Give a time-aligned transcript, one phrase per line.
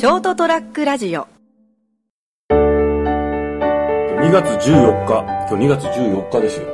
[0.00, 1.28] ショートトラックラジオ
[2.50, 5.12] 2月14日、
[5.50, 6.66] 今日2月14日ですよ。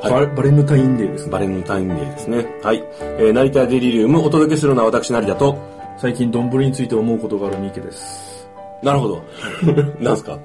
[0.00, 1.30] はいバレンタインデーですね。
[1.32, 2.46] バレンタインデーですね。
[2.62, 2.82] はい。
[3.18, 5.58] えー、成田デリリウムお届けするのは私成田と、
[5.98, 8.48] 最近丼について思うことがある三池です。
[8.82, 9.22] なるほど。
[10.00, 10.38] なんすか？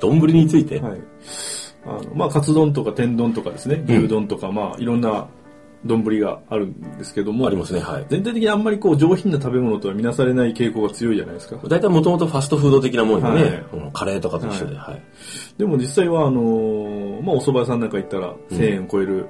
[0.00, 1.00] 丼について、はい。
[1.84, 5.26] あの、まあ、カツ丼とか天丼とかですね、牛丼とか、まあ、いろんな
[5.84, 8.06] 丼があるんですけども、ありますね、はい。
[8.08, 11.56] 全体的にあんまりこう上品な食べ物とは見なされない傾向が強いじゃないですか。
[11.68, 13.64] 大体もともとファストフード的なもんよね、はい。
[13.72, 15.02] うんカレーとかと一緒で、はい。
[15.58, 19.28] でも実際はあのーまあ、お蕎麦屋さんなんか行ったら1000円超える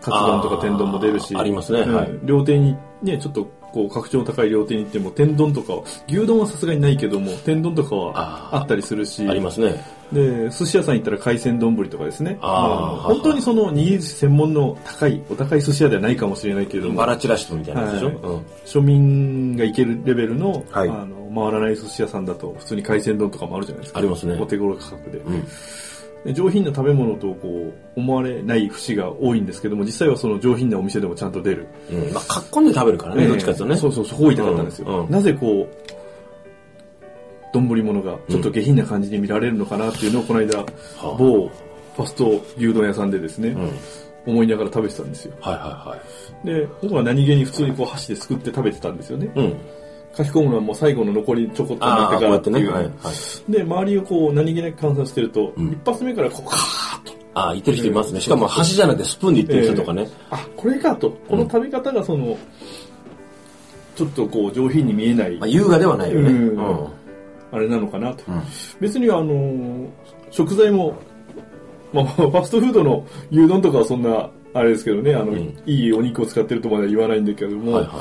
[0.00, 1.94] カツ丼とか天丼も出るし、あーありますねうん。
[1.94, 2.10] はい。
[2.24, 9.84] 料亭にね、ちょっとこう格調の高い料亭に行っても天丼とかは、牛丼はさすがにないけども、天丼とかはあったりするし、ありますね。
[10.12, 12.38] で、寿司屋さん行ったら海鮮丼とかですね。
[12.40, 23.98] あ本当にその握り寿司専門の高い、お高い寿司屋ではないかもしれないけれどもバ、ラチラシトみたいなやつでしょ、はいうん庶民が行けるレベルの、はいあの、回らない寿司屋さんだと、普通に海鮮丼とかもあるじゃないですか。
[23.98, 25.18] ありますねお手頃価格で。
[25.18, 25.44] うん。
[26.24, 31.66] で上品な食べ物とこう、思われない節が多いんですけども、実際はその上品なお店でもちゃんと出る。
[31.90, 32.12] うん。
[32.12, 33.76] まあ、かっこんで食べるからね、どっちかっていうとね。
[33.78, 34.88] そうそう、そこを言いたかったんですよ。
[34.88, 35.93] うんうんなぜこう、
[37.62, 40.64] 丼物がちょっと下品な感じに見られるのかなっていうのをこの間、あ
[41.00, 41.50] 某
[41.96, 43.62] ファスト牛丼屋さんでですね、うん。
[43.62, 43.72] はい
[44.26, 45.34] 思いながら食べてたんですよ。
[45.40, 45.96] はいは
[46.44, 46.46] い。
[46.46, 49.30] で、僕は何気に普通にこう箸ですくって食べてたんですよね。
[49.34, 49.56] うん。
[50.16, 52.24] 書き込むのはもう最後の残りちょこっとああ、なって。
[52.24, 52.72] からっていう。
[52.72, 52.84] はい。
[52.84, 53.52] はい。
[53.52, 58.20] で、周りをこう何気なく観察してると、ん一発目からこうカーッと、ああ、言ってる人いますね。
[58.20, 60.08] しかも箸じゃなくてスプーンで言ってる人とかね。
[60.30, 61.10] あ、これかと。
[61.28, 62.38] この食べ方がその、
[63.96, 66.30] ちょっとこう上品に見えないまあ、、優雅ではないよね。
[66.30, 66.88] うんうん。
[67.54, 68.24] あれなのかなと。
[68.28, 68.42] うん
[68.80, 69.88] 別にあのー
[70.30, 70.96] 食材も、
[71.92, 77.94] まあ、 ファストフードの牛丼とかはそんな、あれですけどね、あの、んいいお肉を使ってるとまでは言わないんだけども、はいはい。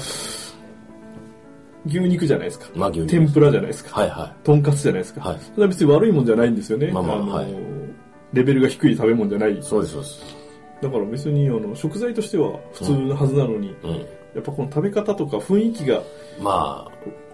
[1.86, 2.66] 牛肉じゃないですか。
[2.76, 4.00] まあ天ぷらじゃないですか。
[4.00, 5.22] はいはとんかつじゃないですか。
[5.22, 6.92] はいそれは別に悪いもんじゃないんですよね。
[6.92, 7.48] まあまあのーはい
[8.34, 9.60] レベルが低い食べ物じゃない。
[9.60, 9.62] い。
[9.62, 10.36] そうです、そうです。
[10.82, 13.92] だから別にあの食材としては普通のはずなのに、うん。
[13.92, 13.98] や
[14.40, 16.02] っぱこの食べ方とか雰囲気が
[16.42, 16.88] ま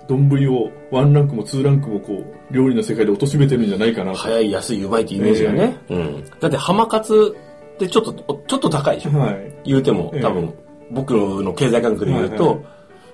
[0.09, 4.13] 丼をワンランクもツーランクもこう料理の世界で貶めてるんじゃないかな。
[4.15, 5.77] 早い、安い、うまいってイメージがね。
[5.89, 6.23] うん。
[6.39, 7.37] だって浜カツ
[7.75, 9.11] ってちょっと、ちょっと高いでしょ？
[9.17, 9.53] はい。
[9.63, 10.53] 言うてもええ、多分、
[10.91, 12.65] 僕の経済感覚で言うとはいはい、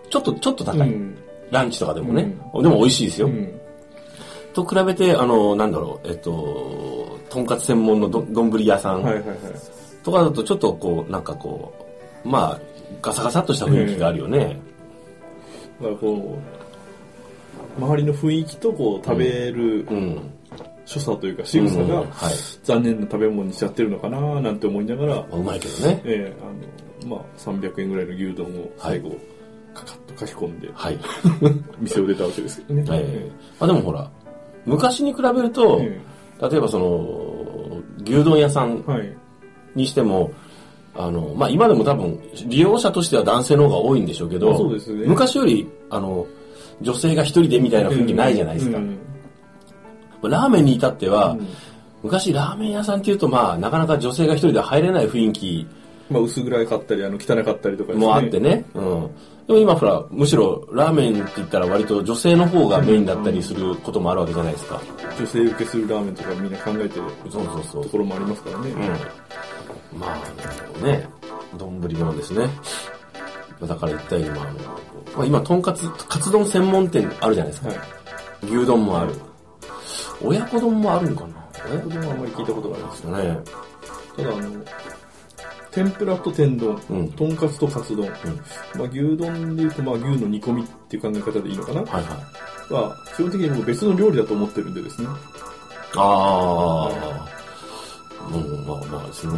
[0.09, 0.89] ちょっと、ちょっと高い。
[0.89, 1.17] うん
[1.51, 2.23] ランチとかでもね。
[2.23, 3.27] でも美味しいですよ。
[3.27, 3.59] うん
[4.55, 9.03] と比べて、あの、なんだろう、えっと、とんかつ専門のど丼屋さん。
[10.01, 11.73] とかだとちょっとこう、なんかこ
[12.23, 12.59] う、まあ、
[13.01, 14.57] ガサガサっとした雰囲気があるよね。
[15.81, 16.64] だからこう、
[17.77, 20.31] 周りの雰囲気とこう食べるうん。
[20.85, 22.33] 所作というか仕草がうんはい。
[22.63, 26.01] 残念な食べ物にしちゃってるのかななんて思いながら、うまいけどね。
[26.05, 29.17] ええあの、まあ、300円ぐらいの牛丼を最後、
[29.73, 30.99] カカッと書き込んで、はい。
[31.81, 32.85] 店を出たわけですけどね。
[32.91, 34.09] ええあでもほら、
[34.65, 35.99] 昔に比べると、え
[36.41, 38.83] 例えばその、牛丼屋さん。
[39.75, 40.31] にしても、
[40.95, 46.25] あの、まあ、今でも多分、利用者としては男性の方が多いんでしょうけど、まあそうですね昔より、あの、
[46.81, 48.77] 女性が一人でみたいな雰囲気ないじゃないですか。
[48.77, 48.99] うん
[50.23, 51.47] ラーメンに至っては、うん
[52.03, 55.67] 昔ラーメン屋さんっていうと、まあ、なかなか女性が一人では入れない雰囲気
[56.09, 57.97] まあ、薄暗かったり、あの、汚かったりとかね。
[57.97, 58.63] もあってね。
[58.75, 59.09] うん。
[59.47, 64.79] でも今ほら、むしろラーメンって言ったら割と女性の方がメインだったりすることもあるわけじゃないですか。
[65.17, 67.89] 女性受けするラーメンとかみんな考えてるそうそうそうと。
[67.89, 68.69] ころもありますからね。
[68.69, 69.99] うん。
[69.99, 70.15] ま
[70.81, 71.09] あ、ね、
[71.57, 72.49] 丼もんですね。
[73.61, 74.45] だから言ったように、ま
[75.19, 77.69] あ、今、とんかつ、カツ丼専門店あるじゃないですか。
[77.69, 77.77] はい。
[78.43, 79.13] 牛丼もある。
[80.21, 81.35] 親子丼もあるんかな？
[81.69, 83.03] 親子子供はあんまり聞いたことがあります。
[83.03, 83.39] 丼ね。
[84.17, 84.65] ただ、あの、
[85.71, 88.07] 天ぷらと天丼、うんとんかつとカツ丼、
[88.75, 91.81] まあ、牛丼でいうと、まあ、牛の煮込みっていう考え方でいいのかな？
[91.81, 91.99] はいは
[92.69, 92.73] い。
[92.73, 95.07] は、基本的にもう別の料理だと思ってるんでですね。
[95.95, 97.29] ああ。
[98.33, 99.33] うん、まあまあですね。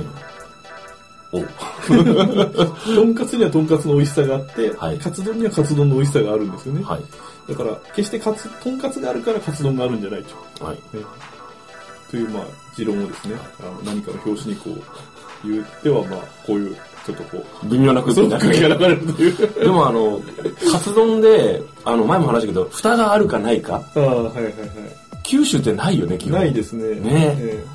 [1.32, 1.40] お
[2.96, 6.84] とんかつにはとんかつの美味しさがあって、はいカツ丼にはカツ丼の美味しさがあるんですよね。
[6.84, 7.04] はい。
[7.50, 10.24] だから、決してカツ、とんかつがあるからカツ丼があるんじゃない
[10.60, 10.66] と。
[10.66, 10.76] はい。
[10.76, 11.04] ね
[12.10, 12.44] という、まあ、
[12.76, 16.76] 持論をですね、あの何かの表紙にこう、言っては、まあ、こういう、
[17.06, 19.60] ちょっとこう、微妙な空気が流れるという。
[19.60, 20.22] でもあの、
[20.72, 24.54] カツ丼で、あの、前も話したけど、蓋があるかないか、ああ、はいはいはい。
[25.24, 26.40] 九州ってないよね、基本。
[26.40, 27.00] ないですね。
[27.00, 27.66] ねえ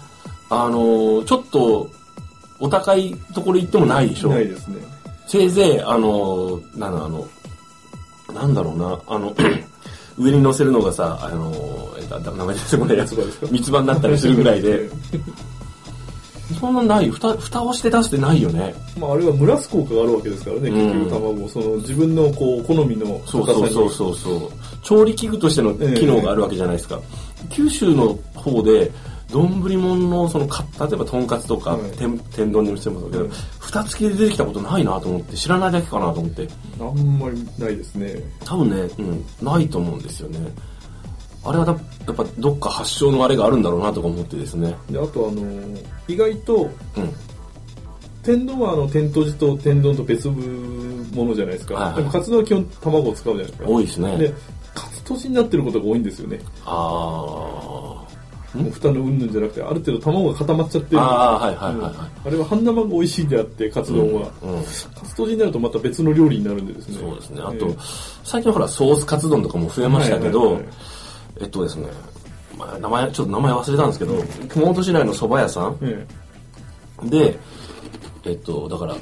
[0.49, 1.91] あの、ちょっと、
[2.65, 4.31] お高いところ行ってもないでしえょ？
[4.31, 4.77] ないですね。
[5.27, 7.27] せいぜい、あの、なんだ、あの、
[8.35, 9.35] なんだろうな、あの、
[10.19, 11.53] 上に乗せるのがさ、あの、
[11.99, 13.17] えっと、名前出てこないやつ
[13.51, 14.89] 三つ葉になったりするぐらいで、
[16.61, 17.13] そんなないよ。
[17.15, 18.75] 蓋、蓋をして出してないよね。
[19.01, 24.41] まあ、あれは蒸らす効果があるわけですからね、結局卵、その自分のこう好みのそうそうそうそうそう。
[24.83, 27.01] 調理器具としての機能があるわけじゃないですか。
[27.49, 28.91] 九州の方で、
[29.33, 33.33] 丼物のそのか例えばとんかつとか、うん天天丼にしてもそうだけど、うん。
[33.59, 36.49] 蓋付きで出てきたことないなと思って知らないだけかなと思って。
[36.79, 38.23] あんまりないですね。
[38.45, 40.39] 多分ね、うん、ないと思うんですよね。
[41.45, 44.77] あれはだやっぱどっか発祥のあれがあるんだろうなとか思ってですね。
[44.91, 47.13] であとあのー意外とうん。
[48.23, 50.37] 天丼はあの天とじと天丼と別も
[51.25, 53.69] のじゃないですか、はいはいでもカツ丼は基本卵を使うじゃないですか。
[53.69, 54.17] 多いですね。
[54.17, 54.35] で
[54.75, 56.41] カツとじになってることが多いんですよね。
[56.65, 57.52] あ
[58.55, 61.01] もう蓋のうんぬんじゃなくてある程度卵が固まっちゃってる。
[61.01, 61.95] あはいはいはいはい。
[62.27, 64.63] あれは半生が美味しいであってカツ丼は、うんうん。
[64.63, 66.99] カツとじになるとまた別の料理になるんでですね。
[66.99, 67.41] そうですね。
[67.43, 67.77] あと、ええ
[68.25, 70.61] 最近ほらソースカツ丼とかも増えましたけど、
[71.41, 71.87] えっとですね、
[72.59, 76.07] まあ、名前ちょっと名前忘れたんですけど熊本市内の蕎麦屋さんえ。
[77.05, 77.39] で
[78.25, 78.95] えっとだから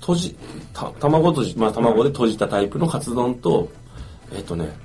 [0.00, 0.36] 閉じ
[0.72, 3.68] た卵とじまあ卵で閉じたタイプのカツ丼と
[4.32, 4.76] えっとね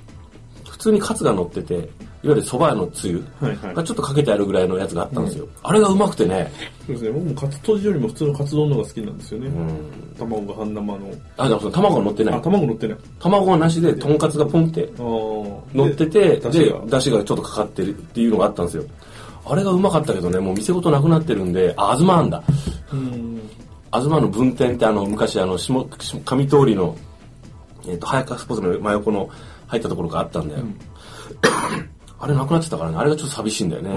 [0.70, 1.90] 普通にカツが乗ってて
[2.24, 3.24] いわゆる蕎麦屋のつゆ
[3.74, 6.52] がちょっとかけてあるぐらいのやつがあったんですよ、あれがうまくてね。
[6.86, 7.12] そうですね。
[7.12, 10.16] 僕もカツとじよりも普通のカツ丼の方が好きなんですよね、うん。
[10.18, 11.00] 卵が半生の。
[11.38, 12.98] あでもその卵が乗ってなあい卵乗ってない。
[13.20, 18.84] 卵がなしでとんかつがポンって乗ってて、でで出汁が、ちょっとかかってるっていうのがあったんですよ。
[19.44, 22.44] あれがうまかったけどね、もう店ごとなくなってるんで、あ、東あんだ。
[22.94, 23.42] うん。
[23.92, 26.96] 東の分店ってあの、昔あの、下、下上通りの、
[27.88, 29.30] えっ、と、早川スポーツの真横の
[29.68, 30.66] 入ったところがあったんだよ。
[32.22, 33.92] あれなくなってたからね、あれがちょっと寂しいんだよあね。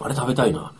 [0.00, 0.72] ーあれ食べたいな。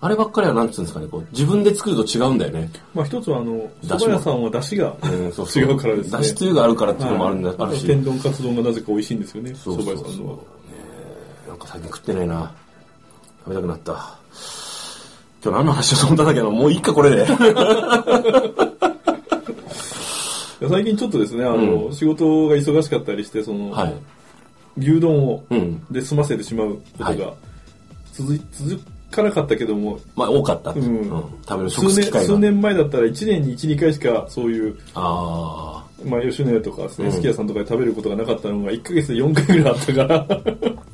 [0.00, 2.70] あればっかりはなんつうんですかね、こう、自分で作ると違うんだよね。
[2.92, 7.86] まあ一つはあの蕎麦屋さんは出汁がうん、そうそう違うからですね出汁つゆがあるからっていうのもあるんだ、はいあるし。
[7.86, 10.38] 天丼カツ丼がなぜか美味しいんですよね蕎麦屋さんのは
[11.48, 12.52] なんか最近食ってないな。
[13.44, 14.18] 食べたくなった。
[15.42, 17.26] 今日何の話をと思ったんだけど、もういいか、これで。
[20.68, 23.94] 最近ちょっとですねあの、仕事が忙しかったりしてその、はい。
[24.76, 25.84] 牛丼をうん。
[25.90, 27.32] で済ませてしまうことはいが
[28.12, 28.80] 続い続
[29.10, 30.80] かなかったけどもまあ、多かったって。
[30.80, 31.24] ううんん。
[31.46, 32.20] 食べる食機会が。
[32.22, 40.40] 数年前だったら1年に12回しかそういうあまあ、吉野家とかですき家さんとかで食べることがなかったのが1ヶ月で4回ぐらいあったからあ。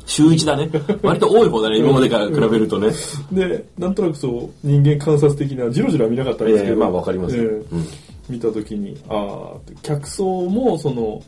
[0.06, 0.70] 週1だね。
[1.02, 2.90] 割と多い方だね、今までから比べるとね。
[3.32, 7.86] でなんとなくそう人間観察的なじろじろは見なかったんですけど、ええまあわかりますよええうん
[8.28, 11.20] 見た時にああ客層もその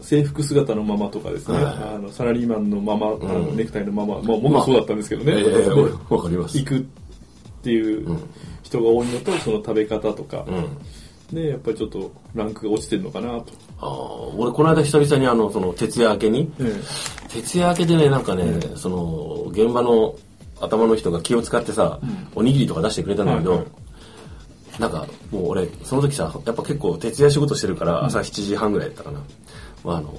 [0.00, 3.16] 制服姿のままとかですね、はいあのサラリーマンのまま、あの
[3.50, 6.58] うんネクタイのまま、まあ、僕もそうだったんですけどね、ええでわかります。
[6.58, 6.82] 行くっ
[7.62, 8.18] ていううん。
[8.62, 10.44] 人が多いのとその食べ方とか。
[10.46, 11.34] う、ん。
[11.34, 13.46] でやっぱりちょっとランクが落ちてるのかなと、
[13.80, 13.90] ああ、
[14.36, 16.80] 俺この間久々にあの、その、徹夜明けに、え
[17.28, 20.14] 徹夜明けでね、なんかね、その、現場の
[20.60, 21.98] 頭の人が気を使ってさ、
[22.34, 24.80] おにぎりとか出してくれたんだけど、はいはい。
[24.80, 29.20] なんか、もう俺、その時さ、やっぱ結構徹夜仕事してるから、朝7時半ぐらいだったかな。
[29.86, 30.12] まああの、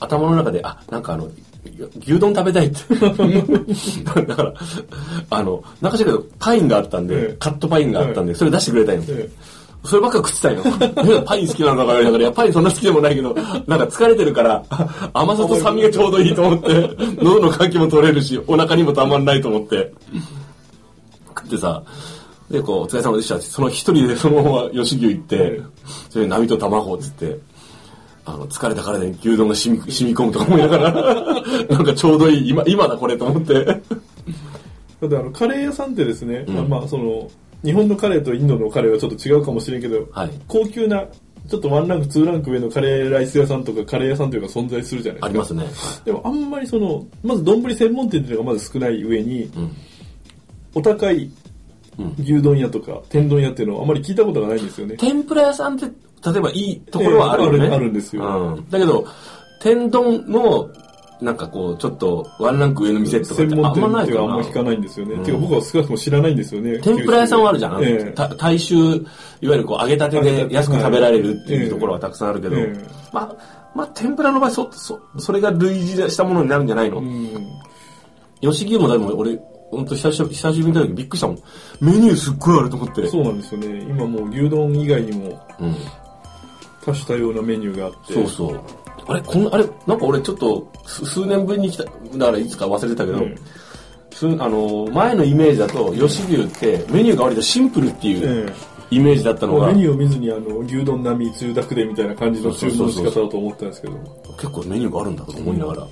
[0.00, 1.30] 頭の中で、あ、なんかあの、
[2.00, 2.78] 牛丼食べたいって。
[4.26, 4.52] だから、
[5.30, 9.04] あの、なんか知らんけど、パインがあったんで、ええカットパインがあったんで、それ出してくれたいの。
[9.08, 9.28] え
[9.84, 10.62] そればっか食ってたんよ。
[11.24, 13.34] パイン好きなのか言われながら、パインそんな好きでもないけど、
[13.66, 14.64] なんか疲れてるから、
[15.12, 16.90] 甘さと酸味がちょうどいいと思って、
[17.22, 19.92] 喉の換気も取れるし、お腹にもたまんないと思って、
[21.28, 21.80] 食ってさ、
[22.50, 25.60] で、こう、お疲れ様でしたって、その一人でそのまま吉牛行って、
[26.10, 27.38] それで波と卵っつって、
[28.28, 30.92] あの、疲れた体に牛丼が染み染み込むとか思いながら、
[31.68, 33.64] なんかちょうどいい、今、今だこれと思って。
[33.64, 37.30] だってあのカレー屋さんってですね、うんまあその
[37.64, 40.30] 日本のカレーとインドのカレーはちょっと違うかもしれんけど、はい。
[40.46, 41.06] 高級な
[41.48, 46.02] ちょっとワンランクツーランク上のカレーライス屋さんとかカレー屋さんというのが存在するじゃないですかありますね。
[46.04, 49.76] でもあんまりそのまず丼専門店っていうのがまず少ない上にうん。
[50.74, 51.30] お高い
[51.98, 55.86] うん牛丼屋とか天丼屋っていうのはあまり聞いたことがないんですよね天ぷら屋さんって、
[56.24, 57.58] 例えばいいところはあるよね。
[57.58, 58.70] ええあるあるんですようん。
[58.70, 59.06] だけど、
[59.60, 60.70] 天丼の、
[61.20, 64.52] なんかこう、ちょっとワンランク上の店とかってあんまないかな店っていうのはあんま聞。
[64.52, 67.82] かないんですよね、うんていうか僕は少なくとも知らないんですよね天ぷら屋さんはあるじゃん。
[67.82, 69.06] ええた大衆、いわ
[69.40, 77.28] ゆるこう揚げたてで安く食べられるっていうええところはたくさんあるけど、ええまあ、まあ、天ぷらの場合、そ、そ、それが類似したものになるんじゃないの、うん
[78.40, 79.36] 吉牛もでも俺、
[79.70, 81.38] ほんと久しぶり久しぶりに見た時びっくりしたもん。
[81.80, 83.06] メニューすっごいあると思って。
[83.08, 85.74] そうなんですよね今もう牛丼以外にもうん。
[86.88, 88.14] 多種多様なメニューがあって。
[88.14, 88.60] そうそう。
[89.06, 91.90] あれ、こんあれ、なんか俺ちょっと、す数年ぶりに来た、だ
[92.26, 93.34] からいつか忘れてたけど、うん。
[94.10, 98.52] すあの、前のイメージだと、吉牛ってメニューが割とシンプルっていうえ
[98.90, 103.94] イメージだったのが、メニューを見ずにあの牛丼並みつゆだくでみたいな感じの注文の仕方だと思ったんですけど。
[104.36, 105.90] 結構メニューがあるんだと思いながら、ね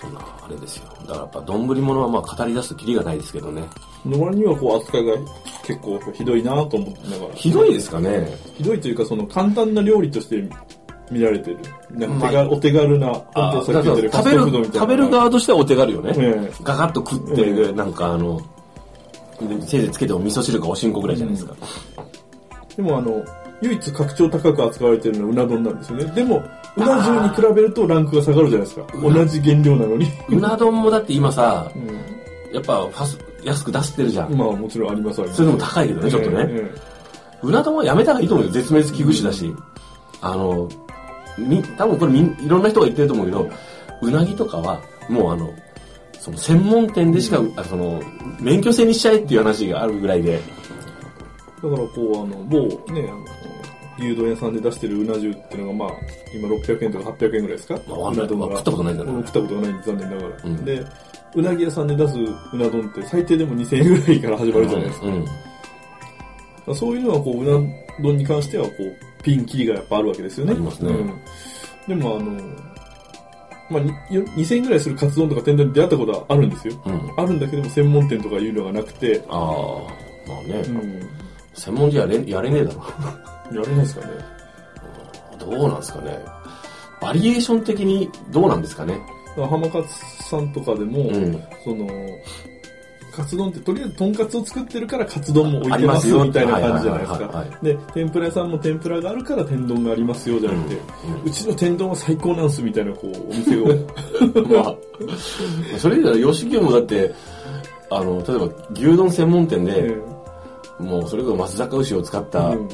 [0.00, 0.84] そんな、あれですよ。
[1.00, 3.62] だからやっぱ、丼物はまあ語り出すとキリがないですけどね。
[4.06, 5.12] の割にはこう扱いが
[5.62, 7.34] 結構ひどいなと思ってながら。
[7.34, 8.26] ひどいですかね。
[8.56, 10.42] ひどいというか、その簡単な料理として
[11.10, 11.58] 見られてる。
[11.90, 16.12] なんか手まあがお手軽な、本あ当さっき言ってる食べる、食べる側としてはお手軽よね。
[16.16, 18.40] えガガッと食って、えなんかあの、
[19.66, 21.54] せいぜいつけても味噌汁かおしんこぐらいじゃないですか。
[22.76, 23.22] でもあの、
[23.62, 26.04] 唯一格調高く扱われてるのはうな丼なんですよね。
[26.14, 26.42] でも、
[26.76, 28.86] うな重に比べるとランクが下がるじゃないですか。
[29.02, 30.06] 同じ原料なのに。
[30.28, 34.32] うな丼もだって今さ、うやっぱファス、安く出してるじゃん。
[34.32, 35.36] んまあもちろんありますあります。
[35.36, 36.46] それでも高いけどね、ちょっとね。
[36.48, 36.74] え
[37.42, 38.52] うな丼はやめた方がいいと思うよ。
[38.52, 39.54] 絶滅危惧種だし。
[40.20, 40.68] あの、
[41.38, 43.50] み、多分これみん、いろんな人が言ってると思うけど、
[44.02, 45.52] うなぎとかは、もうあの、
[46.18, 48.02] その専門店でしか、あその、
[48.40, 50.40] 免許制にしちゃえっていう話があるぐらいで、え
[51.62, 52.58] だからこう、あの、某
[52.92, 53.24] ね、あの、
[54.00, 55.90] 牛丼屋さんで出してるうな重っていうのがまあ、
[56.34, 57.74] 今600円とか800円ぐらいですか？
[57.74, 60.28] うな丼がまあ食ったことないんだ食ったことがないんで残念ながら。
[60.44, 60.84] うんで、
[61.36, 65.06] うなぎ屋さんで出すうな丼って最低でも2000円ぐらいから始まるじゃないですか。
[65.06, 66.74] うん。
[66.74, 70.52] そういうのはこう、うな丼に関してはこう、ピンキリがやっぱあるわけですよね。
[70.52, 71.12] ありますねうん、
[71.88, 72.30] でもあの、
[73.70, 76.82] まあ、によ2000円ぐらいするカツ丼とか天丼に出会ったことはあるんですよ。
[76.86, 77.12] うん。
[77.16, 81.08] あるんだけども専門店とかいうのがなくて、ああ、まあね、うん、
[81.54, 82.82] 専門でやれ、やれねえだろ。
[83.52, 84.12] やれないですかね。
[85.38, 86.18] どうなんですかね。
[87.00, 89.00] バリエーション的にどうなんですかね。
[89.36, 91.42] 浜勝さんとかでも、うん。
[91.64, 91.88] その、
[93.12, 97.44] カツ丼ってとりあえずとんかつを作ってるからカツ丼も置いてますよみたいな感じじゃないですか。
[97.62, 100.76] で、天ぷら屋さんも天ぷらがあるから天丼がありますよじゃなくて、
[101.24, 103.66] うちの天丼は最高なんすみたいなこう、お店を。
[104.48, 104.76] まあ、
[105.78, 107.12] それ言うたら、吉牛もだって、
[107.90, 109.96] あの、例えば牛丼専門店で、
[110.80, 112.68] もうそれこそ松坂牛を使った、うん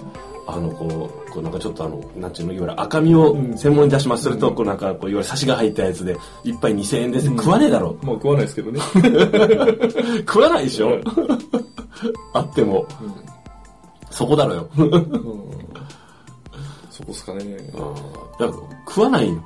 [0.49, 4.23] あの、こう、こうなんかちょっとあの、なんちゅうの、いわゆる赤身を専門に出します。
[4.23, 7.27] それと、こうなんか、こう、いわゆるサシが入ったやつで、一杯2000円です。
[7.27, 7.97] 食わねえだろ。
[8.01, 8.81] まあ食わないですけどね。
[10.25, 11.01] 食わないでしょ？
[12.33, 12.87] あっても。
[14.11, 14.69] そこだろよ。
[14.79, 14.91] うん
[16.91, 17.45] そこっすかね。
[18.39, 18.53] だから
[18.89, 19.43] 食わないよ。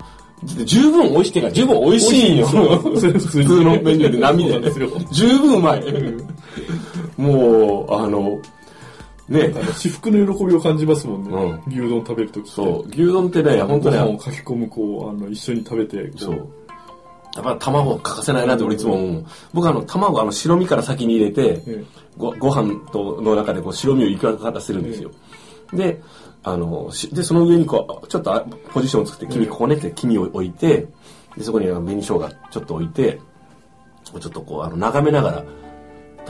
[0.65, 2.47] 十分美味しい十分美味しいんよ。
[2.47, 4.61] 普 普通のメニューで波で。
[5.13, 5.83] 十分うまい。
[7.21, 8.41] もう、あの、
[9.29, 11.63] ね、あの至福の喜びを感じますもんね。
[11.69, 12.51] 牛丼食べるときって。
[12.51, 16.49] そう、牛丼ってね、本当ご飯をね、書き込む、こう、あの、一緒に食べて、こそう。
[17.37, 19.25] やっぱ卵欠かせないなって俺いつも思う。
[19.53, 21.85] 僕あの、卵あの白身から先に入れて、え
[22.17, 25.13] ごご飯との中でこう白身をいくらかするんですよ。
[25.73, 26.03] で、
[26.43, 28.41] あの、しで、その上にこう、ちょっとあ
[28.73, 30.89] ポジションを作って、黄身こねて黄身を置いて、
[31.37, 33.21] で、そこに紅生姜ちょっと置いて、
[34.05, 35.45] ちょっとこう、あの、眺めながら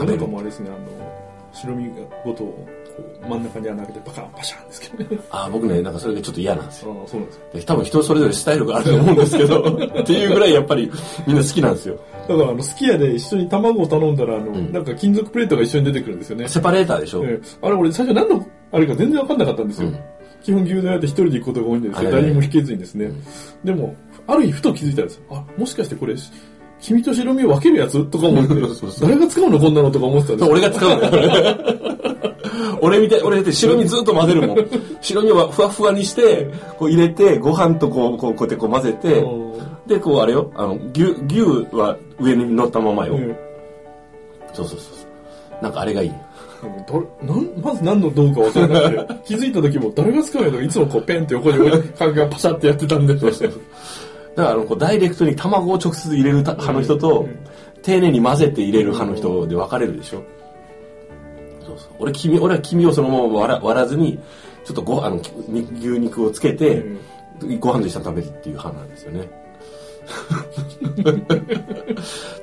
[0.00, 0.26] 食べるなんか。
[0.26, 1.20] もあれですね、あの、
[1.52, 2.66] 白身がごと、こ
[3.22, 5.20] う、真ん中に穴開けてパカンパシャンですけどね。
[5.30, 6.96] ああ、僕ね、なんかそれがちょっと嫌なんですよ。
[7.00, 7.42] ああ、そうなんですよ。
[7.54, 9.62] で多分人それぞれスタイルがあると思うんですけど、
[10.00, 10.90] っていうぐらいやっぱり
[11.26, 11.98] みんな好きなんですよ。
[12.28, 16.48] だから、あの、すき家で一緒に卵を頼んだら、あの、んなんか金属プレートが一緒に出てくるんですよね。
[16.48, 19.88] セパレーターでしょ、ええあれ、俺最初何の、あれか全然わかんなかったんですよ。
[19.88, 19.98] うん
[20.42, 23.12] 基本牛丼屋って一人で行くことが多いんですけど、はいはいはい誰にも引けずにですね。
[23.64, 23.94] でも、
[24.26, 25.22] ある日ふと気づいたんですよ。
[25.30, 26.14] あ、もしかしてこれ、
[26.80, 30.52] 黄身と白身を分けるやつとか思ってそうそうそう誰が使うのこんなのとか思ってたんですよ。
[30.52, 31.80] 俺が使うんだよ。
[32.82, 34.56] 俺みたい、俺だって白身ずっと混ぜるもん。
[35.00, 39.24] 白身はふわふわにして、こう入れて、ご飯とこう、こうこうやってこう混ぜて、
[39.86, 41.40] で、こうあれよ、あの、牛、牛
[41.76, 43.14] は上に乗ったままよ。
[43.14, 43.36] うん
[44.52, 45.06] そうそうそうそ
[45.60, 45.62] う。
[45.62, 46.12] なんかあれがいい。
[46.86, 53.14] どなんまず何の道具か分からなくて、気づいた時も誰が使うのといつもこうペンって横に置いて、カンカンパシャってやってたんで。
[54.40, 57.38] だからあの、こうダイレクトに卵を直接入れるた派の人と、うん
[57.82, 60.22] 丁寧に混ぜて入れる派の人で分かれるでしょ？
[61.64, 61.90] そうそう。
[61.98, 64.18] 俺、黄身、俺は黄身をそのまま割ら割らずに、
[64.64, 65.16] ちょっとご、あの、
[65.48, 66.84] に牛肉をつけて、
[67.58, 69.30] ご飯と一緒に食べるっていう派なんですよね。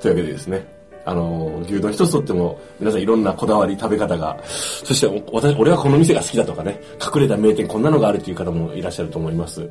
[0.01, 0.65] というわけでですね。
[1.05, 6.81] あの、牛丼一つとっても、皆さんいろんなこだわり、食べ方が、そしてお私、俺はこの店が好きだとかね、
[7.15, 9.69] 隠れた名店こんなのがあるっていう方もいらっしゃると思います。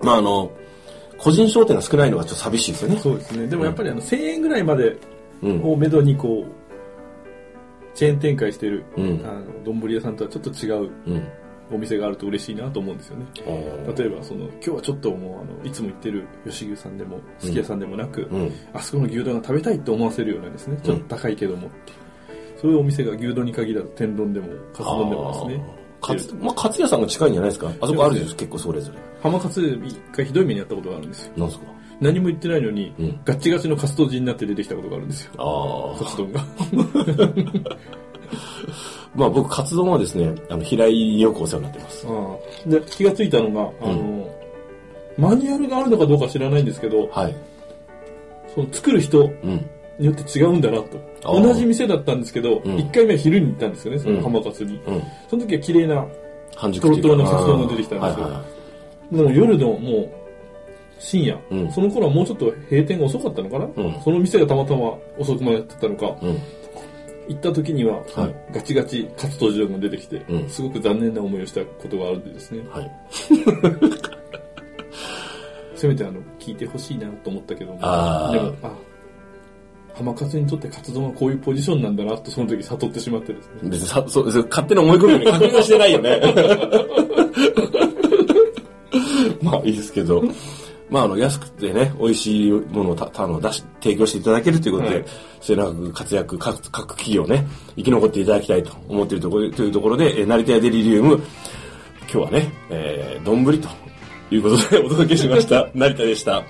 [0.00, 0.50] まああの、
[1.18, 2.98] 個人商店が少ないのがちょっと寂しいですよね。
[2.98, 3.46] そうですね。
[3.46, 4.96] でもやっぱりあの、1000円ぐらいまで
[5.42, 5.62] うん。
[5.62, 11.28] をめどにこう、チェーン展開してる、うんあの、丼屋さんとはちょっと違ううん。
[11.68, 13.26] お店があると嬉しいなと思うんですよね。
[13.96, 18.52] 例えば、その、今日はちょっともう、あの、いつも行ってる吉牛さんでも、すき家さんでもなく、うん。
[18.72, 21.92] あそこの牛丼が食べたいって思わせるようなですね、ちょっと高いけどもって
[22.60, 25.85] そういうお店が牛丼に限らず天丼でもカツ丼でもですね。
[26.06, 27.70] かつ、まあ、カツ屋さんが近いんじゃないですか？
[27.80, 28.98] あそこあるでしょ、結構それぞれ。
[29.22, 31.32] 浜カツで一回ひどい目にあったことがあるんですよ。
[31.36, 31.66] なんですか？
[32.00, 35.32] 何も言ってないのに、うんガッチガチのカツとじになって出てきたことがあるんですよ。
[35.38, 36.04] あ あ。
[36.04, 36.44] カツ丼が。
[39.14, 42.06] まあ僕、カツ丼はですね、あの、平井によくお世話になってます。
[42.66, 44.28] で、気がついたのが、あの、
[45.16, 47.34] マニュアルがあるのかどうか知らないんですけど、はい。
[48.54, 49.66] その作る人うん。
[49.98, 51.00] によって違うんだなと。
[51.22, 52.76] 同じ店だったんですけど、うん。
[52.76, 54.16] 1回目は昼に行ったんですよね、そうん。
[54.16, 54.80] の浜勝に。
[54.86, 55.02] うん。
[55.28, 56.06] その時は綺麗な、
[56.80, 58.24] トロトロのカツ丼が出てきたんですよ。
[58.24, 58.56] はいはい
[59.12, 60.10] 夜のもう、
[60.98, 61.70] 深夜、うん。
[61.70, 64.00] その頃はもうちょっと閉店が遅かったのかな、うん。
[64.02, 66.38] その店がたまたま遅くまでやってたのか、うん。
[67.28, 68.34] 行った時には、はい。
[68.52, 70.48] ガチガチカツとじ丼が出てきて、うん。
[70.48, 72.90] すごく残念な思いをしたことがあるんでですね、はい。
[75.76, 77.90] せめてあの、聞いてほしいなと思ったけども、でも、
[78.62, 78.74] あ、
[79.96, 83.70] 浜勝にとってカツ丼はこういうポジションなんだなとその時悟ってしまってですね。
[83.70, 86.20] 別にさ、そう、勝手に思い込むように確認はしてないよね。
[89.42, 90.22] まあいいですけど。
[90.88, 95.04] まああの、安くてね、美味しいものをた、たあの、出し、提供していただけるということで、はい
[95.40, 101.22] 末永く活躍、各、各企業ね、生き残っていただきたいと思っているところ、というところで、えー成田屋デリリウム、
[102.02, 103.68] 今日はね、えー、丼と
[104.30, 105.68] いうことでお届けしました。
[105.74, 106.44] 成田でした。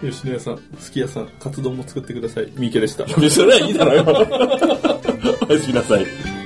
[0.00, 2.52] 吉野家さん、すき家さん、カツ丼も作ってください。
[2.54, 3.06] 三池でした。
[3.08, 4.04] それはいいだろうよ。
[5.48, 6.04] おやすみなさい。
[6.04, 6.38] ー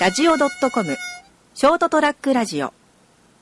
[0.00, 0.96] ST-radio.com
[1.54, 2.72] ショートトラックラジオ